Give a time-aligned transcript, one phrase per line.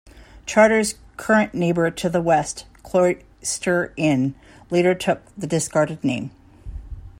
[0.47, 4.33] Charter's current neighbor to the west, Cloister Inn,
[4.71, 6.31] later took the discarded name.